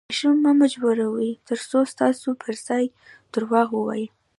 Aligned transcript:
ماشوم 0.09 0.37
مه 0.43 0.51
مجبوروئ، 0.61 1.31
ترڅو 1.47 1.79
ستاسو 1.93 2.29
پر 2.41 2.53
ځای 2.67 2.85
درواغ 3.33 3.67
ووایي. 3.73 4.07